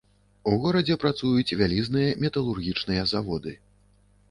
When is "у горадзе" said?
0.51-0.95